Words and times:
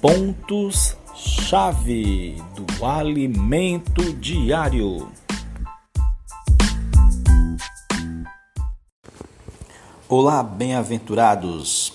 Pontos-chave 0.00 2.36
do 2.54 2.86
alimento 2.86 4.14
diário. 4.14 5.12
Olá, 10.08 10.42
bem-aventurados. 10.42 11.92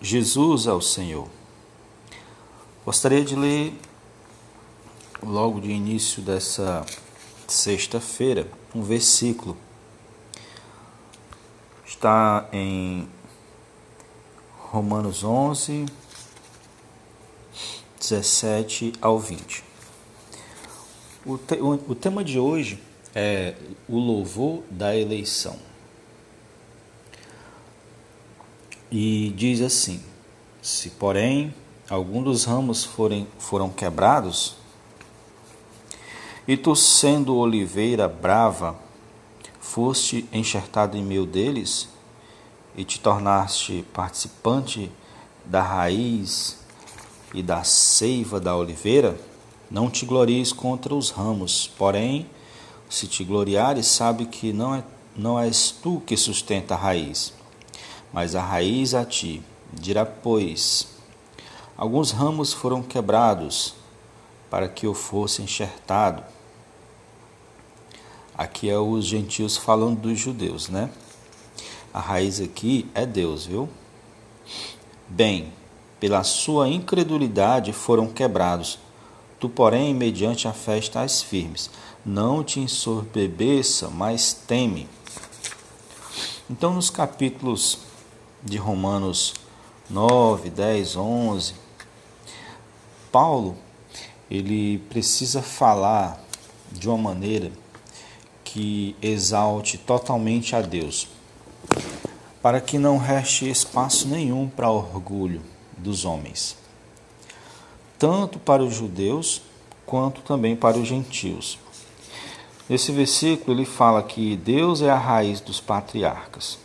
Jesus 0.00 0.66
é 0.66 0.72
o 0.72 0.80
Senhor. 0.80 1.28
Gostaria 2.82 3.22
de 3.22 3.36
ler 3.36 3.78
logo 5.22 5.60
de 5.60 5.70
início 5.70 6.22
dessa 6.22 6.86
sexta-feira 7.46 8.50
um 8.74 8.82
versículo. 8.82 9.54
Está 11.84 12.48
em 12.54 13.06
Romanos 14.70 15.22
11, 15.22 15.84
17 18.08 18.94
ao 19.02 19.18
20. 19.18 19.62
O, 21.26 21.36
te, 21.36 21.54
o, 21.56 21.72
o 21.88 21.94
tema 21.94 22.24
de 22.24 22.38
hoje 22.38 22.82
é 23.14 23.54
o 23.88 23.98
louvor 23.98 24.62
da 24.70 24.96
eleição. 24.96 25.56
E 28.90 29.30
diz 29.36 29.60
assim: 29.60 30.02
Se, 30.62 30.90
porém, 30.90 31.54
algum 31.90 32.22
dos 32.22 32.44
ramos 32.44 32.82
forem, 32.84 33.28
foram 33.38 33.68
quebrados, 33.68 34.56
e 36.46 36.56
tu, 36.56 36.74
sendo 36.74 37.36
oliveira 37.36 38.08
brava, 38.08 38.74
foste 39.60 40.26
enxertado 40.32 40.96
em 40.96 41.02
meio 41.02 41.26
deles, 41.26 41.90
e 42.74 42.84
te 42.84 42.98
tornaste 42.98 43.84
participante 43.92 44.90
da 45.44 45.62
raiz 45.62 46.58
e 47.34 47.42
da 47.42 47.62
seiva 47.64 48.40
da 48.40 48.56
oliveira, 48.56 49.18
não 49.70 49.90
te 49.90 50.06
glories 50.06 50.52
contra 50.52 50.94
os 50.94 51.10
ramos, 51.10 51.70
porém, 51.76 52.26
se 52.88 53.06
te 53.06 53.22
gloriares, 53.22 53.86
sabe 53.86 54.26
que 54.26 54.52
não, 54.52 54.74
é, 54.74 54.82
não 55.14 55.38
és 55.38 55.70
tu 55.70 56.02
que 56.06 56.16
sustenta 56.16 56.74
a 56.74 56.78
raiz, 56.78 57.32
mas 58.12 58.34
a 58.34 58.42
raiz 58.42 58.94
a 58.94 59.04
ti. 59.04 59.42
Dirá, 59.70 60.06
pois, 60.06 60.88
alguns 61.76 62.10
ramos 62.10 62.54
foram 62.54 62.82
quebrados 62.82 63.74
para 64.48 64.68
que 64.68 64.86
eu 64.86 64.94
fosse 64.94 65.42
enxertado. 65.42 66.22
Aqui 68.34 68.70
é 68.70 68.78
os 68.78 69.04
gentios 69.04 69.56
falando 69.56 70.00
dos 70.00 70.18
judeus, 70.18 70.68
né? 70.68 70.90
A 71.92 72.00
raiz 72.00 72.40
aqui 72.40 72.88
é 72.94 73.04
Deus, 73.04 73.44
viu? 73.44 73.68
Bem, 75.08 75.52
pela 76.00 76.22
sua 76.22 76.68
incredulidade 76.68 77.72
foram 77.72 78.06
quebrados. 78.06 78.78
Tu, 79.40 79.48
porém, 79.48 79.94
mediante 79.94 80.46
a 80.46 80.52
fé 80.52 80.78
estás 80.78 81.22
firmes. 81.22 81.70
Não 82.04 82.42
te 82.42 82.60
ensorbebeça, 82.60 83.88
mas 83.88 84.32
teme. 84.32 84.88
Então, 86.50 86.72
nos 86.72 86.90
capítulos 86.90 87.78
de 88.42 88.56
Romanos 88.56 89.34
9, 89.90 90.50
10, 90.50 90.96
11, 90.96 91.54
Paulo 93.10 93.56
ele 94.30 94.78
precisa 94.90 95.42
falar 95.42 96.22
de 96.70 96.88
uma 96.88 96.98
maneira 96.98 97.50
que 98.44 98.94
exalte 99.00 99.78
totalmente 99.78 100.54
a 100.54 100.60
Deus, 100.60 101.08
para 102.42 102.60
que 102.60 102.78
não 102.78 102.98
reste 102.98 103.48
espaço 103.48 104.06
nenhum 104.08 104.48
para 104.48 104.70
orgulho 104.70 105.42
dos 105.78 106.04
homens, 106.04 106.56
tanto 107.98 108.38
para 108.38 108.62
os 108.62 108.74
judeus 108.74 109.42
quanto 109.86 110.20
também 110.20 110.54
para 110.54 110.76
os 110.76 110.86
gentios. 110.86 111.58
Nesse 112.68 112.92
versículo 112.92 113.56
ele 113.56 113.64
fala 113.64 114.02
que 114.02 114.36
Deus 114.36 114.82
é 114.82 114.90
a 114.90 114.98
raiz 114.98 115.40
dos 115.40 115.60
patriarcas 115.60 116.58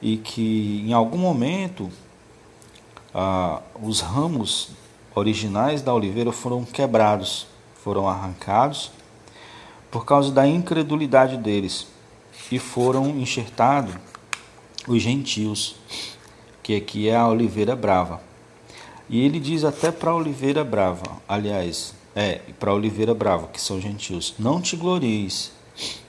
e 0.00 0.16
que 0.16 0.84
em 0.86 0.92
algum 0.92 1.18
momento 1.18 1.90
ah, 3.12 3.60
os 3.82 4.00
ramos 4.00 4.70
originais 5.14 5.82
da 5.82 5.92
oliveira 5.92 6.30
foram 6.30 6.64
quebrados, 6.64 7.46
foram 7.82 8.08
arrancados 8.08 8.92
por 9.90 10.04
causa 10.04 10.30
da 10.30 10.46
incredulidade 10.46 11.36
deles 11.36 11.88
e 12.52 12.58
foram 12.58 13.08
enxertados 13.08 13.94
os 14.86 15.02
gentios 15.02 15.74
que 16.70 16.76
aqui 16.76 17.08
é 17.08 17.16
a 17.16 17.26
oliveira 17.26 17.74
brava. 17.74 18.20
E 19.08 19.24
ele 19.24 19.40
diz 19.40 19.64
até 19.64 19.90
para 19.90 20.14
oliveira 20.14 20.62
brava, 20.62 21.20
aliás, 21.28 21.92
é, 22.14 22.42
para 22.60 22.72
oliveira 22.72 23.12
brava, 23.12 23.48
que 23.48 23.60
são 23.60 23.80
gentios, 23.80 24.34
não 24.38 24.60
te 24.60 24.76
glories, 24.76 25.50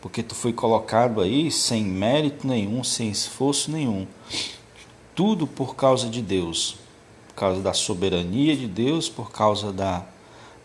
porque 0.00 0.22
tu 0.22 0.34
foi 0.34 0.54
colocado 0.54 1.20
aí 1.20 1.50
sem 1.50 1.84
mérito 1.84 2.46
nenhum, 2.46 2.82
sem 2.82 3.10
esforço 3.10 3.70
nenhum. 3.70 4.06
Tudo 5.14 5.46
por 5.46 5.76
causa 5.76 6.08
de 6.08 6.22
Deus, 6.22 6.78
por 7.28 7.34
causa 7.34 7.60
da 7.60 7.74
soberania 7.74 8.56
de 8.56 8.66
Deus, 8.66 9.10
por 9.10 9.30
causa 9.30 9.70
da 9.70 10.06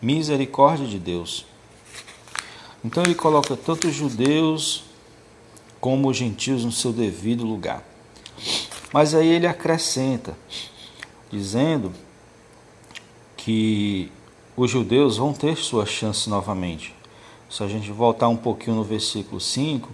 misericórdia 0.01 0.87
de 0.87 0.99
Deus. 0.99 1.45
Então 2.81 3.03
ele 3.03 3.15
coloca 3.15 3.57
tanto 3.57 3.89
os 3.89 3.93
judeus 3.93 4.85
como 5.81 6.09
os 6.09 6.15
gentios 6.15 6.63
no 6.63 6.71
seu 6.71 6.93
devido 6.93 7.43
lugar. 7.43 7.90
Mas 8.93 9.15
aí 9.15 9.27
ele 9.27 9.47
acrescenta, 9.47 10.37
dizendo 11.29 11.93
que 13.37 14.11
os 14.55 14.69
judeus 14.69 15.17
vão 15.17 15.33
ter 15.33 15.57
sua 15.57 15.85
chance 15.85 16.29
novamente. 16.29 16.93
Se 17.49 17.63
a 17.63 17.67
gente 17.67 17.91
voltar 17.91 18.27
um 18.27 18.37
pouquinho 18.37 18.75
no 18.75 18.83
versículo 18.83 19.39
5, 19.39 19.89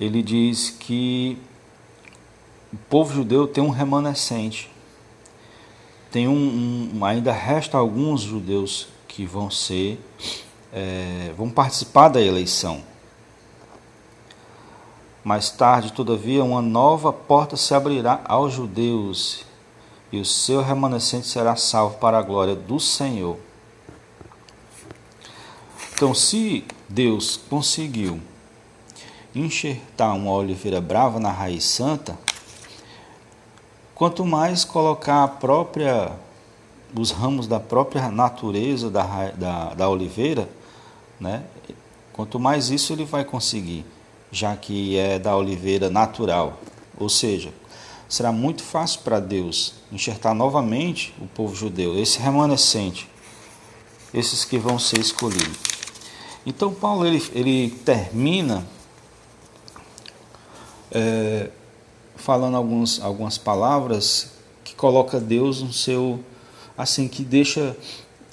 ele 0.00 0.22
diz 0.22 0.70
que 0.70 1.38
o 2.72 2.76
povo 2.88 3.14
judeu 3.14 3.46
tem 3.46 3.62
um 3.62 3.70
remanescente. 3.70 4.70
Tem 6.10 6.28
um, 6.28 6.90
um 6.94 7.04
ainda 7.04 7.32
resta 7.32 7.76
alguns 7.76 8.22
judeus 8.22 8.88
que 9.08 9.24
vão 9.24 9.50
ser 9.50 10.00
é, 10.72 11.32
vão 11.36 11.48
participar 11.48 12.08
da 12.08 12.20
eleição. 12.20 12.82
Mais 15.26 15.50
tarde, 15.50 15.92
todavia, 15.92 16.44
uma 16.44 16.62
nova 16.62 17.12
porta 17.12 17.56
se 17.56 17.74
abrirá 17.74 18.20
aos 18.26 18.52
judeus, 18.52 19.44
e 20.12 20.20
o 20.20 20.24
seu 20.24 20.62
remanescente 20.62 21.26
será 21.26 21.56
salvo 21.56 21.98
para 21.98 22.16
a 22.16 22.22
glória 22.22 22.54
do 22.54 22.78
Senhor. 22.78 23.36
Então, 25.92 26.14
se 26.14 26.64
Deus 26.88 27.36
conseguiu 27.36 28.20
enxertar 29.34 30.14
uma 30.14 30.30
oliveira 30.30 30.80
brava 30.80 31.18
na 31.18 31.32
raiz 31.32 31.64
santa, 31.64 32.16
quanto 33.96 34.24
mais 34.24 34.64
colocar 34.64 35.24
a 35.24 35.28
própria 35.28 36.12
os 36.96 37.10
ramos 37.10 37.48
da 37.48 37.58
própria 37.58 38.12
natureza 38.12 38.88
da, 38.88 39.32
da, 39.32 39.74
da 39.74 39.88
oliveira, 39.88 40.48
né? 41.18 41.42
quanto 42.12 42.38
mais 42.38 42.70
isso 42.70 42.92
ele 42.92 43.04
vai 43.04 43.24
conseguir 43.24 43.84
já 44.30 44.56
que 44.56 44.96
é 44.98 45.18
da 45.18 45.36
oliveira 45.36 45.90
natural. 45.90 46.60
Ou 46.98 47.08
seja, 47.08 47.52
será 48.08 48.32
muito 48.32 48.62
fácil 48.62 49.00
para 49.00 49.20
Deus 49.20 49.74
enxertar 49.92 50.34
novamente 50.34 51.14
o 51.20 51.26
povo 51.26 51.54
judeu, 51.54 51.98
esse 51.98 52.18
remanescente, 52.18 53.08
esses 54.12 54.44
que 54.44 54.58
vão 54.58 54.78
ser 54.78 55.00
escolhidos. 55.00 55.58
Então 56.44 56.72
Paulo 56.72 57.06
ele, 57.06 57.22
ele 57.34 57.70
termina 57.84 58.66
é, 60.92 61.50
falando 62.14 62.56
alguns, 62.56 63.00
algumas 63.00 63.36
palavras 63.36 64.30
que 64.64 64.74
coloca 64.74 65.20
Deus 65.20 65.60
no 65.60 65.72
seu 65.72 66.20
assim 66.76 67.08
que 67.08 67.24
deixa 67.24 67.76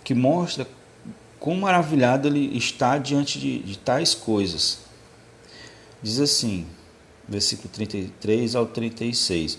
que 0.03 0.13
mostra 0.13 0.67
quão 1.39 1.57
maravilhado 1.57 2.27
ele 2.27 2.57
está 2.57 2.97
diante 2.97 3.39
de, 3.39 3.59
de 3.59 3.77
tais 3.77 4.13
coisas. 4.13 4.79
Diz 6.03 6.19
assim, 6.19 6.67
versículo 7.25 7.69
33 7.69 8.57
ao 8.57 8.65
36: 8.65 9.57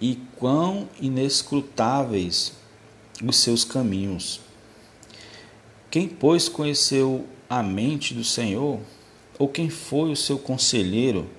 E 0.00 0.16
quão 0.36 0.88
inescrutáveis 1.00 2.52
os 3.24 3.36
seus 3.36 3.62
caminhos. 3.62 4.40
Quem, 5.88 6.08
pois, 6.08 6.48
conheceu 6.48 7.24
a 7.48 7.62
mente 7.62 8.12
do 8.12 8.24
Senhor? 8.24 8.80
Ou 9.38 9.48
quem 9.48 9.70
foi 9.70 10.10
o 10.10 10.16
seu 10.16 10.36
conselheiro? 10.36 11.30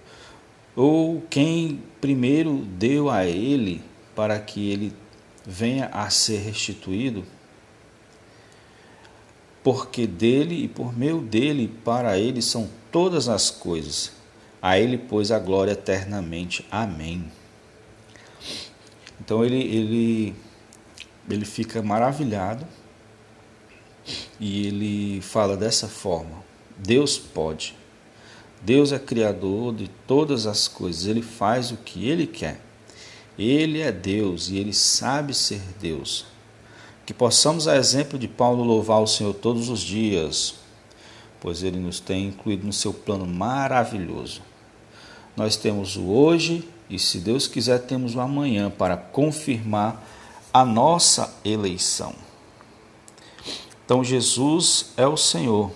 Ou 0.73 1.21
quem 1.29 1.83
primeiro 1.99 2.65
deu 2.77 3.09
a 3.09 3.25
ele 3.25 3.83
para 4.15 4.39
que 4.39 4.71
ele 4.71 4.93
venha 5.45 5.87
a 5.87 6.09
ser 6.09 6.37
restituído? 6.37 7.25
Porque 9.61 10.07
dele 10.07 10.63
e 10.63 10.67
por 10.69 10.97
meio 10.97 11.19
dele 11.19 11.69
para 11.83 12.17
ele 12.17 12.41
são 12.41 12.69
todas 12.89 13.27
as 13.27 13.51
coisas 13.51 14.18
a 14.61 14.77
Ele, 14.77 14.97
pois, 14.97 15.31
a 15.31 15.39
glória 15.39 15.71
eternamente. 15.71 16.65
Amém. 16.71 17.31
Então 19.19 19.43
ele, 19.43 19.61
ele 19.61 20.35
ele 21.29 21.45
fica 21.45 21.81
maravilhado 21.81 22.65
e 24.39 24.67
ele 24.67 25.21
fala 25.21 25.55
dessa 25.55 25.87
forma: 25.87 26.43
Deus 26.77 27.17
pode. 27.17 27.77
Deus 28.61 28.91
é 28.91 28.99
criador 28.99 29.73
de 29.73 29.87
todas 30.05 30.45
as 30.45 30.67
coisas, 30.67 31.05
ele 31.05 31.21
faz 31.21 31.71
o 31.71 31.77
que 31.77 32.09
ele 32.09 32.27
quer. 32.27 32.59
Ele 33.37 33.79
é 33.79 33.89
Deus 33.89 34.49
e 34.49 34.57
ele 34.57 34.73
sabe 34.73 35.33
ser 35.33 35.61
Deus. 35.79 36.25
Que 37.05 37.13
possamos, 37.13 37.69
a 37.69 37.77
exemplo 37.77 38.19
de 38.19 38.27
Paulo, 38.27 38.63
louvar 38.63 39.01
o 39.01 39.07
Senhor 39.07 39.33
todos 39.33 39.69
os 39.69 39.79
dias, 39.79 40.55
pois 41.39 41.63
ele 41.63 41.79
nos 41.79 42.01
tem 42.01 42.27
incluído 42.27 42.67
no 42.67 42.73
seu 42.73 42.93
plano 42.93 43.25
maravilhoso. 43.25 44.41
Nós 45.35 45.55
temos 45.55 45.95
o 45.95 46.09
hoje 46.09 46.67
e, 46.89 46.97
se 46.97 47.19
Deus 47.19 47.47
quiser, 47.47 47.79
temos 47.79 48.15
o 48.15 48.19
amanhã 48.19 48.69
para 48.69 48.97
confirmar 48.97 50.03
a 50.53 50.65
nossa 50.65 51.33
eleição. 51.45 52.13
Então, 53.85 54.03
Jesus 54.03 54.91
é 54.97 55.07
o 55.07 55.17
Senhor. 55.17 55.71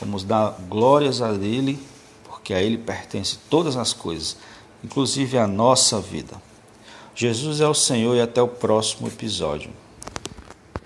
Vamos 0.00 0.24
dar 0.24 0.58
glórias 0.68 1.22
a 1.22 1.32
Ele, 1.32 1.78
porque 2.24 2.52
a 2.52 2.62
Ele 2.62 2.76
pertence 2.78 3.38
todas 3.48 3.76
as 3.76 3.92
coisas, 3.92 4.36
inclusive 4.82 5.38
a 5.38 5.46
nossa 5.46 6.00
vida. 6.00 6.40
Jesus 7.14 7.60
é 7.60 7.68
o 7.68 7.74
Senhor 7.74 8.16
e 8.16 8.20
até 8.20 8.42
o 8.42 8.48
próximo 8.48 9.06
episódio. 9.06 9.70